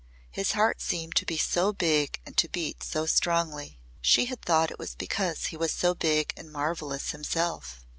His 0.31 0.53
heart 0.53 0.81
seemed 0.81 1.15
to 1.17 1.27
be 1.27 1.37
so 1.37 1.71
big 1.73 2.19
and 2.25 2.35
to 2.37 2.49
beat 2.49 2.81
so 2.81 3.05
strongly. 3.05 3.79
She 4.01 4.25
had 4.25 4.41
thought 4.41 4.71
it 4.71 4.79
was 4.79 4.95
because 4.95 5.45
he 5.53 5.57
was 5.57 5.71
so 5.71 5.93
big 5.93 6.33
and 6.35 6.51
marvellous 6.51 7.11
himself. 7.11 7.85